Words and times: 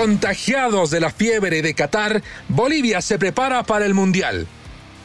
Contagiados 0.00 0.90
de 0.90 0.98
la 0.98 1.10
fiebre 1.10 1.60
de 1.60 1.74
Qatar, 1.74 2.22
Bolivia 2.48 3.02
se 3.02 3.18
prepara 3.18 3.64
para 3.64 3.84
el 3.84 3.92
Mundial. 3.92 4.46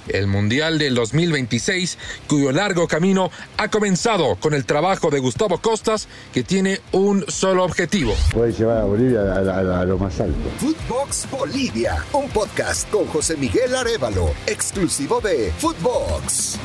El 0.07 0.27
Mundial 0.27 0.79
del 0.79 0.95
2026, 0.95 1.97
cuyo 2.27 2.53
largo 2.53 2.87
camino 2.87 3.29
ha 3.57 3.67
comenzado 3.67 4.37
con 4.37 4.53
el 4.53 4.63
trabajo 4.63 5.09
de 5.09 5.19
Gustavo 5.19 5.57
Costas, 5.57 6.07
que 6.33 6.43
tiene 6.43 6.79
un 6.93 7.25
solo 7.27 7.65
objetivo. 7.65 8.15
Puede 8.31 8.53
llevar 8.53 8.77
a 8.77 8.85
Bolivia 8.85 9.19
a, 9.19 9.81
a 9.81 9.83
lo 9.83 9.97
más 9.97 10.17
alto. 10.21 10.39
Footbox 10.59 11.29
Bolivia, 11.29 12.01
un 12.13 12.29
podcast 12.29 12.89
con 12.89 13.05
José 13.07 13.35
Miguel 13.35 13.75
Arevalo, 13.75 14.31
exclusivo 14.47 15.19
de 15.19 15.51
Footbox. 15.57 16.57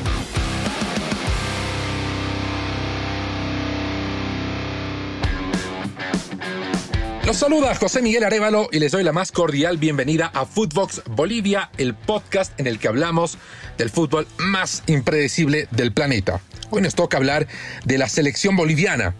Los 7.31 7.37
saluda 7.37 7.73
José 7.75 8.01
Miguel 8.01 8.25
Arevalo 8.25 8.67
y 8.73 8.79
les 8.79 8.91
doy 8.91 9.05
la 9.05 9.13
más 9.13 9.31
cordial 9.31 9.77
bienvenida 9.77 10.29
a 10.33 10.45
Footbox 10.45 11.01
Bolivia, 11.05 11.71
el 11.77 11.95
podcast 11.95 12.59
en 12.59 12.67
el 12.67 12.77
que 12.77 12.89
hablamos 12.89 13.37
del 13.77 13.89
fútbol 13.89 14.27
más 14.37 14.83
impredecible 14.87 15.69
del 15.71 15.93
planeta. 15.93 16.41
Hoy 16.71 16.81
nos 16.81 16.93
toca 16.93 17.15
hablar 17.15 17.47
de 17.85 17.97
la 17.97 18.09
selección 18.09 18.57
boliviana, 18.57 19.15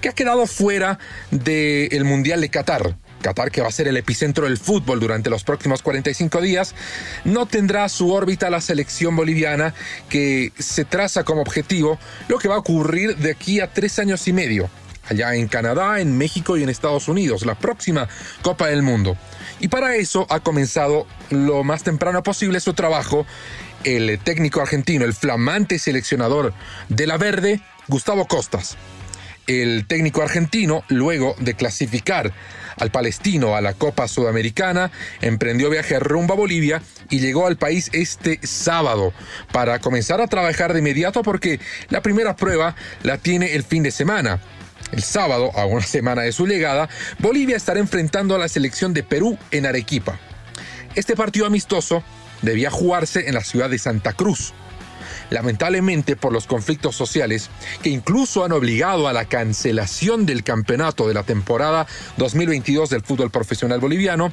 que 0.00 0.08
ha 0.08 0.12
quedado 0.12 0.46
fuera 0.46 1.00
del 1.32 2.04
Mundial 2.04 2.42
de 2.42 2.48
Qatar. 2.48 2.94
Qatar, 3.22 3.50
que 3.50 3.60
va 3.60 3.66
a 3.66 3.72
ser 3.72 3.88
el 3.88 3.96
epicentro 3.96 4.44
del 4.44 4.56
fútbol 4.56 5.00
durante 5.00 5.28
los 5.28 5.42
próximos 5.42 5.82
45 5.82 6.40
días, 6.40 6.76
no 7.24 7.46
tendrá 7.46 7.88
su 7.88 8.12
órbita 8.12 8.50
la 8.50 8.60
selección 8.60 9.16
boliviana 9.16 9.74
que 10.08 10.52
se 10.60 10.84
traza 10.84 11.24
como 11.24 11.42
objetivo 11.42 11.98
lo 12.28 12.38
que 12.38 12.46
va 12.46 12.54
a 12.54 12.58
ocurrir 12.58 13.16
de 13.16 13.32
aquí 13.32 13.58
a 13.58 13.72
tres 13.72 13.98
años 13.98 14.28
y 14.28 14.32
medio 14.32 14.70
allá 15.08 15.34
en 15.34 15.48
Canadá, 15.48 16.00
en 16.00 16.16
México 16.16 16.56
y 16.56 16.62
en 16.62 16.68
Estados 16.68 17.08
Unidos, 17.08 17.44
la 17.46 17.54
próxima 17.54 18.08
Copa 18.42 18.68
del 18.68 18.82
Mundo. 18.82 19.16
Y 19.60 19.68
para 19.68 19.96
eso 19.96 20.26
ha 20.30 20.40
comenzado 20.40 21.06
lo 21.30 21.64
más 21.64 21.82
temprano 21.82 22.22
posible 22.22 22.60
su 22.60 22.74
trabajo 22.74 23.26
el 23.84 24.18
técnico 24.18 24.60
argentino, 24.60 25.04
el 25.04 25.14
flamante 25.14 25.78
seleccionador 25.78 26.52
de 26.88 27.06
la 27.06 27.16
Verde, 27.16 27.60
Gustavo 27.86 28.26
Costas. 28.26 28.76
El 29.46 29.86
técnico 29.86 30.20
argentino, 30.20 30.84
luego 30.88 31.34
de 31.38 31.54
clasificar 31.54 32.34
al 32.76 32.90
palestino 32.90 33.56
a 33.56 33.62
la 33.62 33.72
Copa 33.72 34.06
Sudamericana, 34.06 34.90
emprendió 35.22 35.70
viaje 35.70 35.98
rumbo 35.98 36.34
a 36.34 36.36
Bolivia 36.36 36.82
y 37.08 37.20
llegó 37.20 37.46
al 37.46 37.56
país 37.56 37.88
este 37.92 38.40
sábado 38.42 39.14
para 39.50 39.78
comenzar 39.78 40.20
a 40.20 40.26
trabajar 40.26 40.74
de 40.74 40.80
inmediato 40.80 41.22
porque 41.22 41.60
la 41.88 42.02
primera 42.02 42.36
prueba 42.36 42.76
la 43.02 43.16
tiene 43.16 43.54
el 43.54 43.64
fin 43.64 43.82
de 43.82 43.90
semana. 43.90 44.38
El 44.92 45.02
sábado, 45.02 45.50
a 45.54 45.66
una 45.66 45.82
semana 45.86 46.22
de 46.22 46.32
su 46.32 46.46
llegada, 46.46 46.88
Bolivia 47.18 47.56
estará 47.56 47.80
enfrentando 47.80 48.34
a 48.34 48.38
la 48.38 48.48
selección 48.48 48.94
de 48.94 49.02
Perú 49.02 49.38
en 49.50 49.66
Arequipa. 49.66 50.18
Este 50.94 51.14
partido 51.14 51.46
amistoso 51.46 52.02
debía 52.42 52.70
jugarse 52.70 53.28
en 53.28 53.34
la 53.34 53.44
ciudad 53.44 53.70
de 53.70 53.78
Santa 53.78 54.12
Cruz. 54.12 54.52
Lamentablemente 55.30 56.16
por 56.16 56.32
los 56.32 56.46
conflictos 56.46 56.96
sociales 56.96 57.50
que 57.82 57.90
incluso 57.90 58.44
han 58.44 58.52
obligado 58.52 59.08
a 59.08 59.12
la 59.12 59.26
cancelación 59.26 60.24
del 60.24 60.42
campeonato 60.42 61.06
de 61.06 61.14
la 61.14 61.22
temporada 61.22 61.86
2022 62.16 62.88
del 62.88 63.02
fútbol 63.02 63.30
profesional 63.30 63.80
boliviano, 63.80 64.32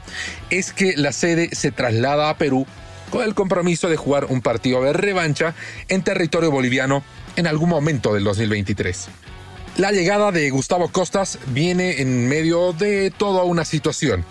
es 0.50 0.72
que 0.72 0.96
la 0.96 1.12
sede 1.12 1.50
se 1.54 1.72
traslada 1.72 2.30
a 2.30 2.38
Perú 2.38 2.66
con 3.10 3.24
el 3.24 3.36
compromiso 3.36 3.90
de 3.90 3.98
jugar 3.98 4.26
un 4.26 4.42
partido 4.42 4.82
de 4.84 4.94
revancha 4.94 5.54
en 5.90 6.02
territorio 6.02 6.50
boliviano 6.50 7.04
en 7.36 7.48
algún 7.48 7.70
momento 7.70 8.14
del 8.14 8.24
2023. 8.24 9.08
La 9.78 9.92
llegada 9.92 10.32
de 10.32 10.50
Gustavo 10.52 10.88
Costas 10.88 11.38
viene 11.48 12.00
en 12.02 12.30
medio 12.30 12.72
de 12.72 13.12
toda 13.12 13.44
una 13.44 13.66
situación. 13.66 14.24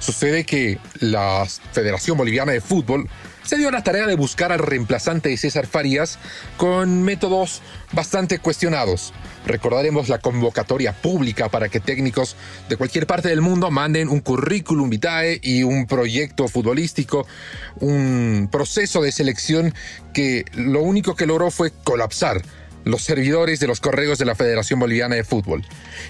Sucede 0.00 0.44
que 0.44 0.78
la 1.00 1.46
Federación 1.72 2.18
Boliviana 2.18 2.52
de 2.52 2.60
Fútbol 2.60 3.08
se 3.42 3.56
dio 3.56 3.70
la 3.70 3.82
tarea 3.82 4.06
de 4.06 4.16
buscar 4.16 4.52
al 4.52 4.58
reemplazante 4.58 5.30
de 5.30 5.38
César 5.38 5.66
Farías 5.66 6.18
con 6.58 7.02
métodos 7.04 7.62
bastante 7.92 8.38
cuestionados. 8.38 9.14
Recordaremos 9.46 10.10
la 10.10 10.18
convocatoria 10.18 10.92
pública 10.92 11.48
para 11.48 11.70
que 11.70 11.80
técnicos 11.80 12.36
de 12.68 12.76
cualquier 12.76 13.06
parte 13.06 13.30
del 13.30 13.40
mundo 13.40 13.70
manden 13.70 14.10
un 14.10 14.20
currículum 14.20 14.90
vitae 14.90 15.40
y 15.42 15.62
un 15.62 15.86
proyecto 15.86 16.48
futbolístico, 16.48 17.26
un 17.80 18.50
proceso 18.52 19.00
de 19.00 19.10
selección 19.10 19.74
que 20.12 20.44
lo 20.52 20.82
único 20.82 21.16
que 21.16 21.24
logró 21.24 21.50
fue 21.50 21.72
colapsar 21.82 22.42
los 22.84 23.02
servidores 23.02 23.60
de 23.60 23.66
los 23.66 23.80
correos 23.80 24.18
de 24.18 24.24
la 24.24 24.34
Federación 24.34 24.80
Boliviana 24.80 25.16
de 25.16 25.24
Fútbol. 25.24 25.64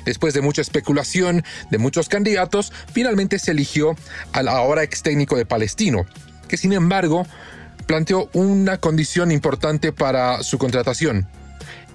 Después 0.04 0.34
de 0.34 0.40
mucha 0.40 0.62
especulación 0.62 1.44
de 1.70 1.78
muchos 1.78 2.08
candidatos, 2.08 2.72
finalmente 2.92 3.38
se 3.38 3.52
eligió 3.52 3.96
al 4.32 4.48
ahora 4.48 4.82
ex 4.82 5.02
técnico 5.02 5.36
de 5.36 5.46
Palestino, 5.46 6.06
que 6.48 6.56
sin 6.56 6.72
embargo 6.72 7.26
planteó 7.86 8.30
una 8.32 8.78
condición 8.78 9.32
importante 9.32 9.92
para 9.92 10.42
su 10.42 10.58
contratación. 10.58 11.28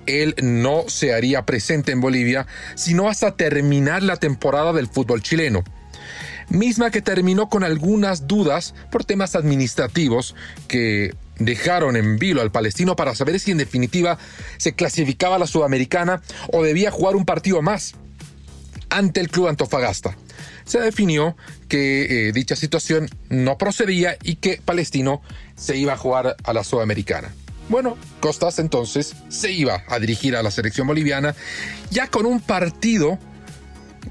Él 0.05 0.35
no 0.41 0.85
se 0.87 1.13
haría 1.13 1.45
presente 1.45 1.91
en 1.91 1.99
Bolivia 1.99 2.47
sino 2.75 3.09
hasta 3.09 3.35
terminar 3.35 4.03
la 4.03 4.15
temporada 4.15 4.71
del 4.71 4.87
fútbol 4.87 5.21
chileno 5.21 5.63
misma 6.49 6.91
que 6.91 7.01
terminó 7.01 7.49
con 7.49 7.63
algunas 7.63 8.27
dudas 8.27 8.73
por 8.91 9.03
temas 9.03 9.35
administrativos 9.35 10.35
que 10.67 11.13
dejaron 11.39 11.95
en 11.95 12.17
vilo 12.17 12.41
al 12.41 12.51
palestino 12.51 12.95
para 12.95 13.15
saber 13.15 13.39
si 13.39 13.51
en 13.51 13.57
definitiva 13.57 14.17
se 14.57 14.73
clasificaba 14.73 15.35
a 15.35 15.39
la 15.39 15.47
sudamericana 15.47 16.21
o 16.51 16.63
debía 16.63 16.91
jugar 16.91 17.15
un 17.15 17.25
partido 17.25 17.61
más 17.61 17.95
ante 18.89 19.19
el 19.19 19.29
club 19.29 19.47
Antofagasta. 19.47 20.17
Se 20.65 20.79
definió 20.79 21.35
que 21.69 22.27
eh, 22.27 22.31
dicha 22.33 22.55
situación 22.55 23.09
no 23.29 23.57
procedía 23.57 24.17
y 24.23 24.35
que 24.35 24.61
Palestino 24.63 25.21
se 25.55 25.77
iba 25.77 25.93
a 25.93 25.97
jugar 25.97 26.35
a 26.43 26.53
la 26.53 26.63
sudamericana. 26.63 27.33
Bueno, 27.69 27.97
Costas 28.21 28.59
entonces 28.59 29.15
se 29.29 29.51
iba 29.51 29.83
a 29.87 29.99
dirigir 29.99 30.35
a 30.35 30.43
la 30.43 30.51
selección 30.51 30.87
boliviana 30.87 31.35
ya 31.89 32.07
con 32.07 32.25
un 32.25 32.39
partido 32.39 33.19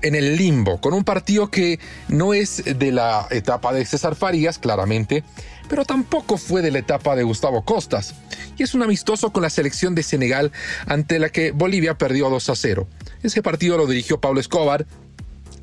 en 0.02 0.14
el 0.14 0.36
limbo, 0.36 0.80
con 0.80 0.92
un 0.92 1.04
partido 1.04 1.50
que 1.50 1.80
no 2.08 2.34
es 2.34 2.62
de 2.64 2.92
la 2.92 3.26
etapa 3.30 3.72
de 3.72 3.84
César 3.86 4.14
Farías, 4.14 4.58
claramente, 4.58 5.24
pero 5.68 5.84
tampoco 5.84 6.36
fue 6.38 6.62
de 6.62 6.70
la 6.70 6.78
etapa 6.78 7.16
de 7.16 7.22
Gustavo 7.22 7.64
Costas, 7.64 8.14
y 8.56 8.62
es 8.62 8.74
un 8.74 8.82
amistoso 8.82 9.32
con 9.32 9.42
la 9.42 9.50
selección 9.50 9.94
de 9.94 10.02
Senegal 10.02 10.52
ante 10.86 11.18
la 11.18 11.28
que 11.28 11.50
Bolivia 11.50 11.98
perdió 11.98 12.30
2 12.30 12.50
a 12.50 12.56
0. 12.56 12.88
Ese 13.22 13.42
partido 13.42 13.76
lo 13.76 13.86
dirigió 13.86 14.20
Pablo 14.20 14.40
Escobar, 14.40 14.86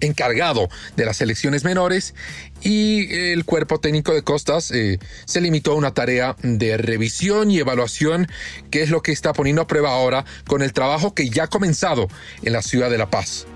encargado 0.06 0.70
de 0.96 1.06
las 1.06 1.18
selecciones 1.18 1.64
menores 1.64 2.14
y 2.62 3.14
el 3.14 3.46
cuerpo 3.46 3.80
técnico 3.80 4.14
de 4.14 4.24
Costas 4.24 4.72
eh, 4.72 5.00
se 5.26 5.42
limitó 5.42 5.72
a 5.72 5.76
una 5.76 5.94
tarea 5.94 6.36
de 6.42 6.78
revisión 6.78 7.52
y 7.52 7.60
evaluación 7.60 8.28
que 8.70 8.84
es 8.84 8.90
lo 8.90 9.02
que 9.02 9.12
está 9.12 9.34
poniendo 9.34 9.62
a 9.62 9.68
prueba 9.68 9.92
ahora 9.92 10.26
con 10.46 10.62
el 10.62 10.74
trabajo 10.74 11.14
que 11.14 11.30
ya 11.30 11.44
ha 11.44 11.48
comenzado 11.48 12.08
en 12.42 12.54
la 12.54 12.62
ciudad 12.62 12.90
de 12.90 12.98
La 12.98 13.10
Paz. 13.10 13.48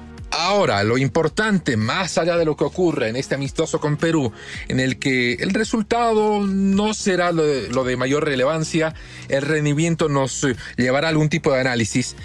Ahora, 0.48 0.82
lo 0.86 0.98
importante, 0.98 1.76
más 1.76 2.18
allá 2.18 2.38
de 2.38 2.46
lo 2.46 2.56
que 2.56 2.64
ocurre 2.64 3.10
en 3.10 3.18
este 3.18 3.36
amistoso 3.36 3.82
con 3.82 3.98
Perú, 3.98 4.32
en 4.70 4.80
el 4.80 4.98
que 4.98 5.34
el 5.34 5.50
resultado 5.50 6.40
no 6.40 6.94
será 6.94 7.34
lo 7.34 7.44
de, 7.84 7.98
mayor 7.98 8.24
relevancia, 8.24 8.96
el 9.28 9.42
rendimiento 9.42 10.08
nos 10.08 10.48
llevará 10.78 11.08
a 11.08 11.10
algún 11.10 11.28
tipo 11.28 11.52
de 11.52 11.60
análisis, 11.60 12.16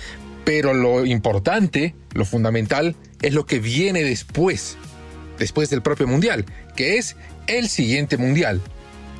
pero 0.45 0.73
lo 0.73 1.05
importante, 1.05 1.97
lo 2.13 2.25
fundamental, 2.25 2.95
es 3.23 3.35
lo 3.35 3.45
que 3.45 3.59
viene 3.59 4.05
después, 4.05 4.77
después 5.41 5.69
del 5.69 5.83
propio 5.83 6.07
Mundial, 6.07 6.45
que 6.77 6.99
es 6.99 7.17
el 7.49 7.69
siguiente 7.69 8.19
Mundial. 8.19 8.61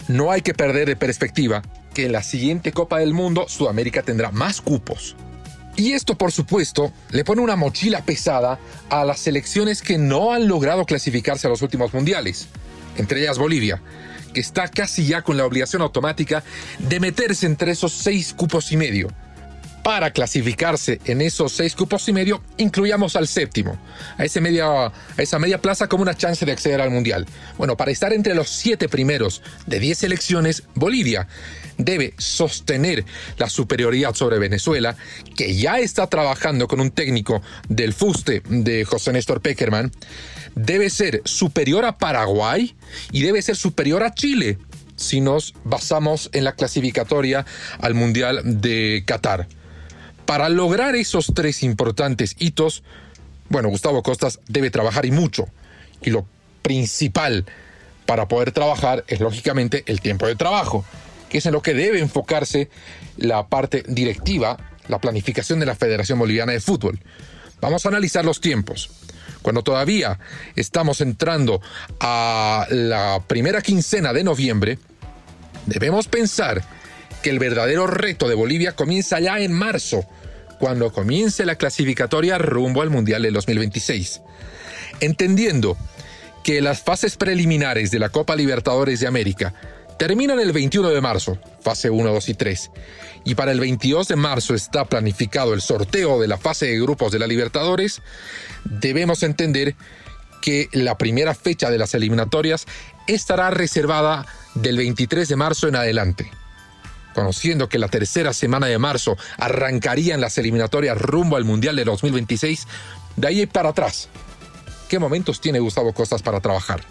No 0.07 0.31
hay 0.31 0.43
que 0.43 0.55
perder 0.55 0.87
de 0.87 0.95
perspectiva 0.95 1.63
que 1.93 2.07
en 2.07 2.13
la 2.13 2.23
siguiente 2.23 2.71
Copa 2.71 3.01
del 3.01 3.15
Mundo 3.15 3.47
Sudamérica 3.49 4.03
tendrá 4.03 4.31
más 4.31 4.61
cupos. 4.61 5.17
Y 5.77 5.93
esto, 5.93 6.17
por 6.17 6.33
supuesto, 6.33 6.93
le 7.11 7.25
pone 7.25 7.41
una 7.41 7.57
mochila 7.57 8.05
pesada 8.05 8.59
a 8.91 9.05
las 9.05 9.21
selecciones 9.21 9.81
que 9.81 9.97
no 9.97 10.33
han 10.33 10.47
logrado 10.47 10.85
clasificarse 10.85 11.47
a 11.47 11.51
los 11.51 11.63
últimos 11.63 11.95
mundiales, 11.95 12.49
entre 12.97 13.21
ellas 13.23 13.39
Bolivia, 13.39 13.81
que 14.35 14.41
está 14.41 14.69
casi 14.69 15.07
ya 15.07 15.23
con 15.23 15.37
la 15.37 15.47
obligación 15.47 15.81
automática 15.83 16.45
de 16.79 17.01
meterse 17.01 17.47
entre 17.47 17.73
esos 17.73 17.93
seis 17.93 18.35
cupos 18.35 18.71
y 18.73 18.77
medio. 18.77 19.09
Para 19.83 20.13
clasificarse 20.13 21.01
en 21.07 21.21
esos 21.21 21.53
seis 21.53 21.75
cupos 21.75 22.09
y 22.09 22.13
medio, 22.13 22.41
incluyamos 22.57 23.17
al 23.17 23.27
séptimo, 23.27 23.77
a, 24.17 24.41
media, 24.41 24.87
a 24.87 24.93
esa 25.17 25.41
media 25.41 25.61
plaza 25.61 25.89
como 25.89 26.03
una 26.03 26.17
chance 26.17 26.47
de 26.47 26.53
acceder 26.53 26.81
al 26.81 26.91
Mundial. 26.91 27.27
Bueno, 27.59 27.77
para 27.77 27.91
estar 27.91 28.13
entre 28.13 28.35
los 28.35 28.49
siete 28.49 28.89
primeros 28.89 29.43
de 29.67 29.81
diez 29.81 29.99
selecciones, 29.99 30.63
Bolivia 30.77 31.27
debe 31.79 32.15
sostener 32.17 33.05
la 33.39 33.49
superioridad 33.49 34.15
sobre 34.15 34.39
Venezuela, 34.39 34.97
que 35.37 35.57
ya 35.57 35.81
está 35.81 36.07
trabajando 36.07 36.69
con 36.69 36.81
un 36.81 36.93
técnico 36.93 37.43
del 37.69 37.93
fuste 37.93 38.43
de 38.49 38.85
José 38.85 39.13
Néstor 39.13 39.41
Peckerman, 39.41 39.91
debe 40.55 40.91
ser 40.91 41.23
superior 41.25 41.85
a 41.85 41.99
Paraguay 41.99 42.75
y 43.11 43.23
debe 43.23 43.43
ser 43.43 43.57
superior 43.57 44.05
a 44.05 44.15
Chile 44.15 44.59
si 44.95 45.21
nos 45.21 45.55
basamos 45.65 46.31
en 46.33 46.45
la 46.45 46.53
clasificatoria 46.53 47.45
al 47.81 47.95
Mundial 47.95 48.43
de 48.45 49.03
Qatar. 49.05 49.49
Para 50.27 50.49
lograr 50.49 50.95
esos 50.95 51.33
tres 51.35 51.63
importantes 51.63 52.37
hitos, 52.39 52.83
bueno, 53.49 53.69
Gustavo 53.69 54.03
Costas 54.03 54.41
debe 54.49 54.71
trabajar 54.71 55.05
y 55.05 55.11
mucho. 55.11 55.47
Y 56.01 56.11
lo 56.11 56.27
principal 56.63 57.45
para 58.07 58.29
poder 58.29 58.53
trabajar 58.53 59.05
es 59.09 59.21
lógicamente 59.21 59.85
el 59.87 60.01
tiempo 60.01 60.27
de 60.27 60.37
trabajo, 60.37 60.85
que 61.29 61.39
es 61.39 61.47
en 61.47 61.53
lo 61.53 61.63
que 61.63 61.75
debe 61.75 61.99
enfocarse 61.99 62.71
la 63.17 63.49
parte 63.49 63.85
directiva, 63.87 64.57
la 64.89 65.01
planificación 65.01 65.61
de 65.61 65.67
la 65.67 65.75
Federación 65.75 66.19
Boliviana 66.19 66.53
de 66.53 66.61
Fútbol. 66.61 66.99
Vamos 67.61 67.85
a 67.85 67.91
analizar 67.91 68.25
los 68.25 68.41
tiempos. 68.41 68.91
Cuando 69.43 69.63
todavía 69.63 70.19
estamos 70.57 71.01
entrando 71.01 71.61
a 72.01 72.67
la 72.71 73.23
primera 73.27 73.61
quincena 73.61 74.13
de 74.13 74.25
noviembre, 74.25 74.79
debemos 75.67 76.09
pensar 76.09 76.63
que 77.23 77.31
el 77.31 77.39
verdadero 77.39 77.87
reto 77.87 78.29
de 78.29 78.35
Bolivia 78.35 78.73
comienza 78.73 79.21
ya 79.21 79.39
en 79.39 79.53
marzo, 79.53 80.05
cuando 80.59 80.93
comience 80.93 81.45
la 81.45 81.57
clasificatoria 81.57 82.39
rumbo 82.39 82.83
al 82.83 82.91
Mundial 82.91 83.23
del 83.23 83.35
2026. 83.35 84.21
Entendiendo 85.01 85.77
que 86.45 86.61
las 86.61 86.83
fases 86.83 87.17
preliminares 87.17 87.91
de 87.91 87.99
la 87.99 88.11
Copa 88.11 88.37
Libertadores 88.37 89.01
de 89.01 89.07
América 89.07 89.55
terminan 89.99 90.41
el 90.41 90.53
21 90.53 90.91
de 90.91 91.01
marzo, 91.01 91.39
fase 91.61 91.91
1, 91.91 92.13
2 92.13 92.29
y 92.29 92.35
3, 92.35 92.71
y 93.25 93.35
para 93.35 93.53
el 93.53 93.61
22 93.61 94.09
de 94.09 94.17
marzo 94.17 94.55
está 94.55 94.85
planificado 94.85 95.55
el 95.55 95.61
sorteo 95.61 96.21
de 96.21 96.29
la 96.29 96.39
fase 96.39 96.67
de 96.67 96.81
grupos 96.81 97.13
de 97.13 97.21
la 97.21 97.27
Libertadores, 97.27 98.03
debemos 98.65 99.23
entender 99.23 99.77
que 100.41 100.69
la 100.73 100.99
primera 100.99 101.35
fecha 101.35 101.71
de 101.71 101.79
las 101.79 101.95
eliminatorias 101.95 102.67
estará 103.07 103.51
reservada 103.51 104.27
del 104.55 104.77
23 104.77 105.29
de 105.29 105.37
marzo 105.37 105.69
en 105.69 105.77
adelante. 105.77 106.31
Conociendo 107.15 107.69
que 107.69 107.79
la 107.79 107.89
tercera 107.89 108.33
semana 108.33 108.67
de 108.67 108.79
marzo 108.79 109.17
arrancarían 109.39 110.21
las 110.21 110.39
eliminatorias 110.39 110.99
rumbo 110.99 111.37
al 111.37 111.45
Mundial 111.45 111.77
de 111.77 111.85
2026, 111.85 112.67
de 113.17 113.27
ahí 113.27 113.47
para 113.47 113.71
atrás. 113.71 114.09
¿Qué 114.89 114.99
momentos 114.99 115.41
tiene 115.41 115.59
Gustavo 115.59 115.93
Costas 115.93 116.23
para 116.23 116.41
trabajar? 116.41 116.83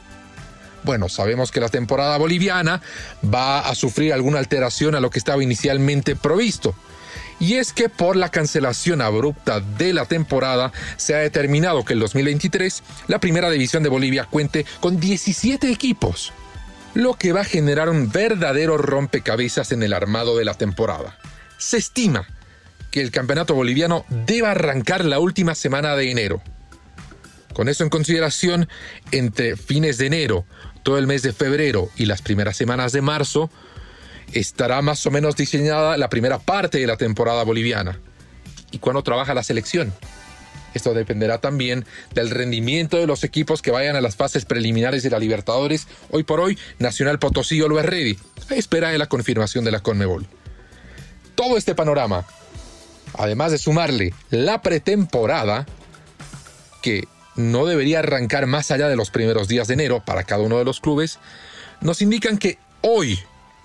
Bueno, 0.84 1.10
sabemos 1.10 1.52
que 1.52 1.60
la 1.60 1.70
temporada 1.70 2.18
boliviana 2.18 2.82
va 3.24 3.60
a 3.60 3.76
sufrir 3.76 4.14
alguna 4.14 4.40
alteración 4.40 4.96
a 4.96 5.00
lo 5.00 5.10
que 5.10 5.20
estaba 5.20 5.44
inicialmente 5.44 6.16
provisto. 6.16 6.76
Y 7.40 7.56
es 7.56 7.74
que 7.74 7.90
por 7.90 8.16
la 8.16 8.30
cancelación 8.30 9.02
abrupta 9.02 9.60
de 9.60 9.94
la 9.94 10.06
temporada 10.06 10.72
se 10.98 11.16
ha 11.16 11.18
determinado 11.18 11.84
que 11.84 11.94
el 11.94 12.00
2023 12.00 12.84
la 13.08 13.20
primera 13.20 13.50
división 13.50 13.84
de 13.84 13.90
Bolivia 13.90 14.26
cuente 14.26 14.66
con 14.80 15.00
17 15.00 15.72
equipos, 15.72 16.34
lo 16.94 17.14
que 17.14 17.32
va 17.32 17.42
a 17.42 17.46
generar 17.46 17.90
un 17.90 18.12
verdadero 18.12 18.78
rompecabezas 18.78 19.72
en 19.72 19.84
el 19.84 19.94
armado 19.94 20.38
de 20.38 20.46
la 20.46 20.54
temporada. 20.54 21.18
Se 21.58 21.78
estima 21.78 22.28
que 22.90 23.02
el 23.02 23.12
campeonato 23.12 23.56
boliviano 23.56 24.06
deba 24.10 24.52
arrancar 24.52 25.06
la 25.06 25.20
última 25.20 25.56
semana 25.56 25.96
de 25.96 26.12
enero. 26.12 26.42
Con 27.54 27.70
eso 27.70 27.84
en 27.84 27.90
consideración, 27.90 28.68
entre 29.12 29.56
fines 29.56 29.98
de 29.98 30.08
enero, 30.08 30.46
todo 30.84 30.98
el 30.98 31.08
mes 31.08 31.22
de 31.22 31.34
febrero 31.34 31.90
y 31.96 32.06
las 32.06 32.22
primeras 32.22 32.58
semanas 32.58 32.92
de 32.92 33.02
marzo, 33.02 33.50
estará 34.34 34.82
más 34.82 35.06
o 35.06 35.12
menos 35.12 35.36
diseñada 35.36 35.98
la 35.98 36.10
primera 36.10 36.40
parte 36.40 36.80
de 36.80 36.88
la 36.88 36.98
temporada 36.98 37.44
boliviana. 37.44 38.00
¿Y 38.72 38.80
cuándo 38.80 39.04
trabaja 39.04 39.34
la 39.34 39.44
selección? 39.44 39.94
Esto 40.74 40.94
dependerá 40.94 41.40
también 41.40 41.86
del 42.14 42.30
rendimiento 42.30 42.98
de 42.98 43.08
los 43.08 43.24
equipos 43.24 43.62
que 43.62 43.72
vayan 43.72 43.96
a 43.96 44.02
las 44.02 44.16
fases 44.16 44.46
preliminares 44.46 45.04
de 45.04 45.10
la 45.10 45.20
Libertadores. 45.20 45.88
Hoy 46.10 46.24
por 46.24 46.40
hoy, 46.40 46.58
Nacional 46.80 47.20
Potosí 47.20 47.58
lo 47.58 47.80
es 47.80 47.86
ready, 47.86 48.18
a 48.50 48.56
espera 48.56 48.90
de 48.90 48.98
la 48.98 49.08
confirmación 49.08 49.66
de 49.66 49.72
la 49.72 49.82
Conmebol. 49.82 50.26
Todo 51.36 51.58
este 51.58 51.76
panorama, 51.76 52.26
además 53.18 53.52
de 53.52 53.58
sumarle 53.58 54.14
la 54.30 54.62
pretemporada, 54.62 55.66
que 56.82 57.08
no 57.36 57.66
debería 57.66 58.00
arrancar 58.00 58.46
más 58.48 58.72
allá 58.72 58.88
de 58.88 58.96
los 58.96 59.12
primeros 59.12 59.48
días 59.48 59.68
de 59.68 59.76
enero 59.76 60.04
para 60.06 60.24
cada 60.24 60.44
uno 60.44 60.58
de 60.58 60.66
los 60.66 60.80
clubes, 60.80 61.20
nos 61.80 62.02
indican 62.02 62.38
que 62.38 62.58
hoy 62.82 63.20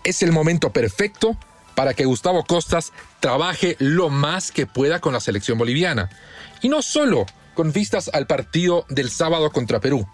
es 0.05 0.23
el 0.23 0.33
momento 0.33 0.73
perfecto 0.73 1.37
para 1.77 1.95
que 1.95 2.07
Gustavo 2.07 2.45
Costas 2.45 2.93
trabaje 3.21 3.77
lo 3.79 4.09
más 4.09 4.51
que 4.51 4.67
pueda 4.67 4.99
con 4.99 5.13
la 5.13 5.21
selección 5.21 5.59
boliviana. 5.59 6.11
Y 6.63 6.69
no 6.69 6.83
solo 6.83 7.27
con 7.55 7.71
vistas 7.73 8.11
al 8.13 8.27
partido 8.27 8.85
del 8.89 9.11
sábado 9.11 9.51
contra 9.51 9.79
Perú. 9.79 10.09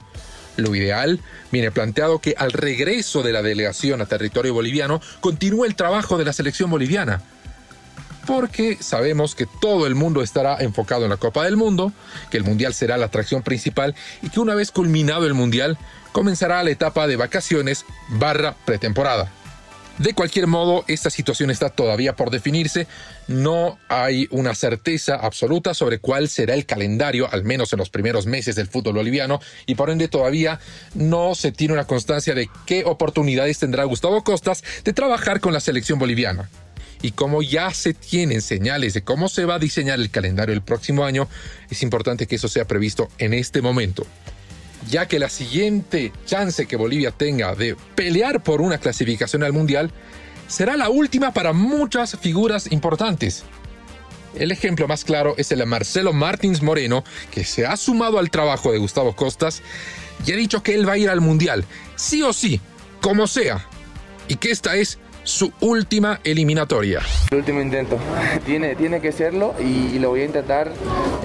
Lo 0.56 0.74
ideal 0.74 1.18
viene 1.50 1.70
planteado 1.70 2.18
que 2.18 2.34
al 2.36 2.52
regreso 2.52 3.22
de 3.22 3.32
la 3.32 3.40
delegación 3.40 4.02
a 4.02 4.06
territorio 4.06 4.52
boliviano 4.52 5.00
continúe 5.20 5.64
el 5.64 5.76
trabajo 5.76 6.18
de 6.18 6.26
la 6.26 6.34
selección 6.34 6.68
boliviana 6.68 7.22
porque 8.26 8.78
sabemos 8.80 9.34
que 9.34 9.46
todo 9.46 9.86
el 9.86 9.94
mundo 9.96 10.22
estará 10.22 10.58
enfocado 10.60 11.04
en 11.04 11.10
la 11.10 11.16
Copa 11.16 11.44
del 11.44 11.56
Mundo, 11.56 11.92
que 12.30 12.36
el 12.36 12.44
Mundial 12.44 12.72
será 12.72 12.96
la 12.96 13.06
atracción 13.06 13.42
principal 13.42 13.96
y 14.22 14.28
que 14.28 14.38
una 14.38 14.54
vez 14.54 14.70
culminado 14.70 15.26
el 15.26 15.34
Mundial 15.34 15.76
comenzará 16.12 16.62
la 16.62 16.70
etapa 16.70 17.06
de 17.06 17.16
vacaciones 17.16 17.84
barra 18.08 18.54
pretemporada. 18.64 19.32
De 19.98 20.14
cualquier 20.14 20.46
modo, 20.46 20.84
esta 20.88 21.10
situación 21.10 21.50
está 21.50 21.68
todavía 21.68 22.16
por 22.16 22.30
definirse. 22.30 22.86
No 23.28 23.78
hay 23.88 24.26
una 24.30 24.54
certeza 24.54 25.16
absoluta 25.16 25.74
sobre 25.74 25.98
cuál 25.98 26.28
será 26.28 26.54
el 26.54 26.66
calendario, 26.66 27.28
al 27.30 27.44
menos 27.44 27.72
en 27.72 27.78
los 27.78 27.90
primeros 27.90 28.26
meses 28.26 28.56
del 28.56 28.68
fútbol 28.68 28.94
boliviano, 28.94 29.40
y 29.66 29.74
por 29.74 29.90
ende 29.90 30.08
todavía 30.08 30.60
no 30.94 31.34
se 31.34 31.52
tiene 31.52 31.74
una 31.74 31.86
constancia 31.86 32.34
de 32.34 32.48
qué 32.66 32.84
oportunidades 32.84 33.58
tendrá 33.58 33.84
Gustavo 33.84 34.24
Costas 34.24 34.64
de 34.84 34.92
trabajar 34.92 35.40
con 35.40 35.52
la 35.52 35.60
selección 35.60 35.98
boliviana 35.98 36.48
y 37.02 37.10
como 37.10 37.42
ya 37.42 37.70
se 37.72 37.94
tienen 37.94 38.40
señales 38.40 38.94
de 38.94 39.02
cómo 39.02 39.28
se 39.28 39.44
va 39.44 39.56
a 39.56 39.58
diseñar 39.58 39.98
el 39.98 40.10
calendario 40.10 40.54
el 40.54 40.62
próximo 40.62 41.04
año, 41.04 41.28
es 41.68 41.82
importante 41.82 42.26
que 42.26 42.36
eso 42.36 42.48
sea 42.48 42.64
previsto 42.64 43.08
en 43.18 43.34
este 43.34 43.60
momento. 43.60 44.06
Ya 44.88 45.06
que 45.06 45.18
la 45.18 45.28
siguiente 45.28 46.12
chance 46.26 46.66
que 46.66 46.76
Bolivia 46.76 47.10
tenga 47.10 47.54
de 47.54 47.76
pelear 47.94 48.42
por 48.42 48.60
una 48.60 48.78
clasificación 48.78 49.42
al 49.42 49.52
Mundial 49.52 49.92
será 50.48 50.76
la 50.76 50.88
última 50.90 51.32
para 51.32 51.52
muchas 51.52 52.16
figuras 52.18 52.70
importantes. 52.70 53.44
El 54.34 54.50
ejemplo 54.50 54.88
más 54.88 55.04
claro 55.04 55.34
es 55.36 55.52
el 55.52 55.58
de 55.60 55.66
Marcelo 55.66 56.12
Martins 56.12 56.62
Moreno, 56.62 57.04
que 57.30 57.44
se 57.44 57.66
ha 57.66 57.76
sumado 57.76 58.18
al 58.18 58.30
trabajo 58.30 58.72
de 58.72 58.78
Gustavo 58.78 59.14
Costas 59.14 59.62
y 60.26 60.32
ha 60.32 60.36
dicho 60.36 60.62
que 60.62 60.74
él 60.74 60.88
va 60.88 60.94
a 60.94 60.98
ir 60.98 61.10
al 61.10 61.20
Mundial, 61.20 61.64
sí 61.96 62.22
o 62.22 62.32
sí, 62.32 62.60
como 63.00 63.26
sea, 63.26 63.66
y 64.28 64.36
que 64.36 64.50
esta 64.50 64.76
es 64.76 64.98
su 65.24 65.52
última 65.60 66.20
eliminatoria. 66.24 67.00
El 67.30 67.38
último 67.38 67.60
intento. 67.60 67.98
Tiene, 68.46 68.74
tiene 68.74 69.00
que 69.00 69.12
serlo 69.12 69.54
y, 69.60 69.98
lo 69.98 70.10
voy 70.10 70.22
a 70.22 70.24
intentar 70.24 70.72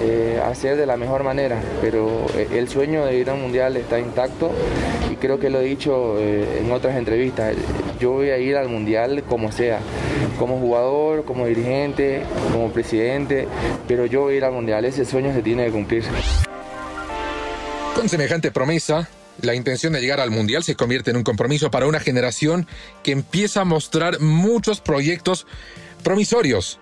eh, 0.00 0.40
hacer 0.44 0.76
de 0.76 0.86
la 0.86 0.96
mejor 0.96 1.24
manera, 1.24 1.60
pero 1.80 2.26
eh, 2.36 2.48
el 2.52 2.68
sueño 2.68 3.04
de 3.04 3.16
ir 3.16 3.30
a 3.30 3.34
un 3.34 3.42
mundial 3.42 3.76
está 3.76 3.98
intacto 3.98 4.52
y 5.10 5.16
creo 5.16 5.40
que 5.40 5.50
lo 5.50 5.60
he 5.60 5.64
dicho 5.64 6.16
eh, 6.18 6.60
en 6.60 6.70
otras 6.70 6.96
entrevistas. 6.96 7.54
Yo 7.98 8.12
voy 8.12 8.30
a 8.30 8.38
ir 8.38 8.56
al 8.56 8.68
mundial 8.68 9.24
como 9.28 9.50
sea, 9.50 9.80
como 10.38 10.58
jugador, 10.58 11.24
como 11.24 11.46
dirigente, 11.46 12.22
como 12.52 12.70
presidente, 12.70 13.48
pero 13.88 14.06
yo 14.06 14.22
voy 14.22 14.34
a 14.34 14.36
ir 14.36 14.44
al 14.44 14.52
mundial. 14.52 14.84
Ese 14.84 15.04
sueño 15.04 15.32
se 15.32 15.42
tiene 15.42 15.66
que 15.66 15.72
cumplir. 15.72 16.04
Con 17.94 18.08
semejante 18.08 18.52
promesa, 18.52 19.08
la 19.42 19.54
intención 19.54 19.92
de 19.92 20.00
llegar 20.00 20.20
al 20.20 20.30
Mundial 20.30 20.64
se 20.64 20.74
convierte 20.74 21.10
en 21.10 21.16
un 21.16 21.24
compromiso 21.24 21.70
para 21.70 21.86
una 21.86 22.00
generación 22.00 22.66
que 23.02 23.12
empieza 23.12 23.62
a 23.62 23.64
mostrar 23.64 24.20
muchos 24.20 24.80
proyectos 24.80 25.46
promisorios. 26.02 26.78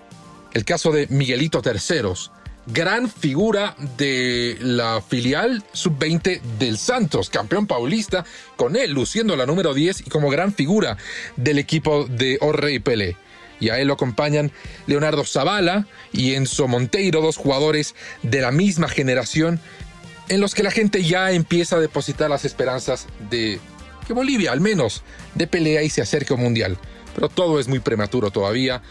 El 0.55 0.65
caso 0.65 0.91
de 0.93 1.07
Miguelito 1.09 1.61
Terceros, 1.61 2.33
gran 2.67 3.11
figura 3.11 3.77
de 3.97 4.57
la 4.61 5.03
filial 5.03 5.63
sub-20 5.73 6.41
del 6.59 6.79
Santos, 6.79 7.31
campeón 7.31 7.67
paulista, 7.67 8.25
con 8.57 8.77
él 8.77 8.93
luciendo 8.93 9.37
la 9.37 9.47
número 9.47 9.75
10 9.75 10.07
y 10.07 10.11
como 10.11 10.31
gran 10.31 10.55
figura 10.55 10.97
del 11.37 11.59
equipo 11.59 12.07
de 12.07 12.39
Orrey 12.41 12.79
Pelé. 12.79 13.17
Y 13.61 13.71
a 13.71 13.79
él 13.79 13.89
lo 13.89 13.95
acompañan 13.95 14.53
Leonardo 14.87 15.25
Zavala 15.25 15.87
y 16.13 16.35
Enzo 16.35 16.69
Monteiro, 16.69 17.23
dos 17.23 17.37
jugadores 17.37 17.95
de 18.23 18.41
la 18.41 18.51
misma 18.51 18.89
generación 18.89 19.61
en 20.29 20.41
los 20.41 20.55
que 20.55 20.63
la 20.63 20.71
gente 20.71 21.03
ya 21.03 21.31
empieza 21.33 21.77
a 21.77 21.81
depositar 21.81 22.31
las 22.31 22.45
esperanzas 22.45 23.07
de 23.31 23.61
que 24.07 24.13
Bolivia 24.13 24.53
al 24.53 24.61
menos 24.61 25.03
de 25.35 25.47
pelea 25.47 25.83
y 25.83 25.91
se 25.91 26.03
acerque 26.03 26.35
al 26.35 26.41
mundial. 26.41 26.79
Pero 27.15 27.29
todo 27.29 27.59
es 27.59 27.69
muy 27.69 27.81
prematuro 27.81 28.31
todavía. 28.31 28.83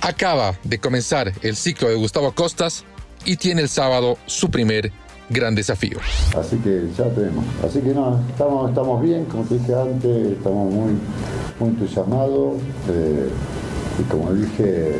Acaba 0.00 0.56
de 0.64 0.78
comenzar 0.78 1.32
el 1.42 1.56
ciclo 1.56 1.88
de 1.88 1.96
Gustavo 1.96 2.32
Costas 2.32 2.84
y 3.24 3.36
tiene 3.36 3.62
el 3.62 3.68
sábado 3.68 4.18
su 4.26 4.50
primer 4.50 4.92
gran 5.28 5.54
desafío. 5.54 5.98
Así 6.36 6.56
que 6.58 6.88
ya 6.96 7.04
tenemos. 7.10 7.44
Así 7.64 7.80
que 7.80 7.90
no, 7.90 8.20
estamos, 8.30 8.70
estamos 8.70 9.02
bien, 9.02 9.24
como 9.26 9.44
te 9.44 9.58
dije 9.58 9.74
antes, 9.74 10.32
estamos 10.32 10.72
muy, 10.72 10.92
muy 11.60 11.68
entusiasmados. 11.70 12.56
Eh, 12.88 13.28
y 14.00 14.02
como 14.04 14.32
dije, 14.32 14.96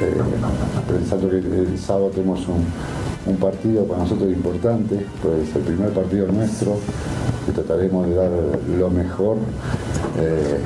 eh, 0.00 0.14
pensando 0.86 1.30
que 1.30 1.38
el 1.38 1.78
sábado 1.78 2.10
tenemos 2.10 2.46
un, 2.46 2.66
un 3.26 3.36
partido 3.36 3.84
para 3.86 4.02
nosotros 4.04 4.30
importante, 4.30 5.04
pues 5.22 5.54
el 5.54 5.62
primer 5.62 5.90
partido 5.90 6.26
nuestro, 6.28 6.78
y 7.48 7.52
trataremos 7.52 8.08
de 8.08 8.14
dar 8.14 8.30
lo 8.78 8.90
mejor. 8.90 9.36
Eh, 10.18 10.58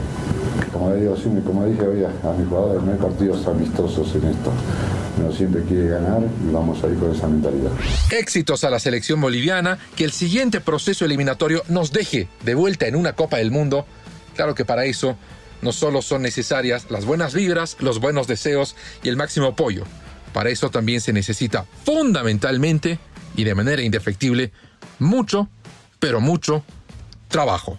como, 0.73 0.95
digo, 0.95 1.15
como 1.45 1.67
dije 1.67 1.83
hoy 1.83 2.05
a, 2.05 2.33
mis 2.33 2.49
jugadores, 2.49 2.83
no 2.83 2.93
hay 2.93 2.99
partidos 2.99 3.47
amistosos 3.47 4.15
en 4.15 4.29
esto. 4.29 4.53
uno 5.19 5.33
siempre 5.33 5.63
quiere 5.65 5.89
ganar 5.89 6.23
y 6.23 6.53
vamos 6.53 6.83
a 6.85 6.87
ir 6.89 6.99
con 6.99 7.15
esa 7.15 7.27
mentalidad. 7.27 7.71
Éxitos 8.11 8.63
a 8.65 8.71
la 8.71 8.79
selección 8.79 9.21
boliviana, 9.21 9.79
que 9.97 10.05
el 10.05 10.13
siguiente 10.13 10.61
proceso 10.61 11.05
eliminatorio 11.05 11.63
nos 11.69 11.93
deje 11.93 12.29
de 12.45 12.55
vuelta 12.55 12.87
en 12.87 12.95
una 12.95 13.15
Copa 13.15 13.39
del 13.39 13.51
Mundo. 13.51 13.87
Claro 14.37 14.55
que 14.55 14.65
para 14.65 14.85
eso 14.85 15.17
no 15.63 15.73
solo 15.73 16.03
son 16.03 16.23
necesarias 16.23 16.87
las 16.91 17.05
buenas 17.05 17.35
vibras, 17.35 17.77
los 17.81 18.01
buenos 18.01 18.27
deseos 18.27 18.77
y 19.03 19.09
el 19.09 19.17
máximo 19.17 19.49
apoyo. 19.49 19.85
Para 20.33 20.51
eso 20.51 20.71
también 20.71 21.01
se 21.01 21.13
necesita 21.13 21.65
fundamentalmente 21.85 22.99
y 23.37 23.45
de 23.45 23.55
manera 23.55 23.83
indefectible 23.83 24.53
mucho, 24.99 25.49
pero 25.99 26.21
mucho 26.21 26.65
trabajo. 27.29 27.79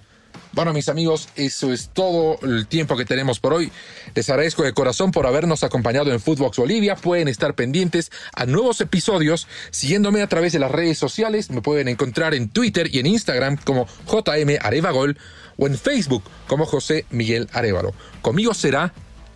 Bueno, 0.53 0.73
mis 0.73 0.89
amigos, 0.89 1.29
eso 1.37 1.71
es 1.71 1.91
todo 1.93 2.37
el 2.43 2.67
tiempo 2.67 2.97
que 2.97 3.05
tenemos 3.05 3.39
por 3.39 3.53
hoy. 3.53 3.71
Les 4.15 4.29
agradezco 4.29 4.63
de 4.63 4.73
corazón 4.73 5.11
por 5.11 5.25
habernos 5.25 5.63
acompañado 5.63 6.11
en 6.11 6.19
Footbox 6.19 6.57
Bolivia. 6.57 6.97
Pueden 6.97 7.29
estar 7.29 7.55
pendientes 7.55 8.11
a 8.35 8.45
nuevos 8.45 8.81
episodios 8.81 9.47
siguiéndome 9.69 10.21
a 10.21 10.27
través 10.27 10.51
de 10.51 10.59
las 10.59 10.69
redes 10.69 10.97
sociales. 10.97 11.51
Me 11.51 11.61
pueden 11.61 11.87
encontrar 11.87 12.33
en 12.33 12.49
Twitter 12.49 12.93
y 12.93 12.99
en 12.99 13.05
Instagram 13.05 13.55
como 13.63 13.87
JM 14.07 14.57
Arevagol 14.61 15.17
o 15.57 15.67
en 15.67 15.77
Facebook 15.77 16.23
como 16.47 16.65
José 16.65 17.05
Miguel 17.11 17.47
Arevalo. 17.53 17.93
Conmigo 18.21 18.53
será 18.53 18.93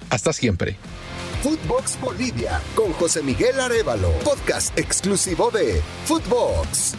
hasta 0.10 0.34
siempre. 0.34 0.76
Footbox 1.46 2.00
Bolivia 2.02 2.60
con 2.74 2.92
José 2.94 3.22
Miguel 3.22 3.60
Arevalo, 3.60 4.10
podcast 4.24 4.76
exclusivo 4.80 5.52
de 5.52 5.80
Footbox. 6.06 6.96